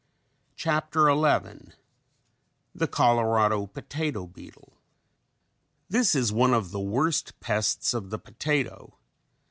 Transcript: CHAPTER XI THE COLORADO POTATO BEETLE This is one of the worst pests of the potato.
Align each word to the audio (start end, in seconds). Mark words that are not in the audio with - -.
CHAPTER 0.55 1.11
XI 1.13 1.73
THE 2.73 2.87
COLORADO 2.87 3.67
POTATO 3.67 4.25
BEETLE 4.25 4.73
This 5.89 6.15
is 6.15 6.33
one 6.33 6.55
of 6.55 6.71
the 6.71 6.79
worst 6.81 7.39
pests 7.39 7.93
of 7.93 8.09
the 8.09 8.17
potato. 8.17 8.97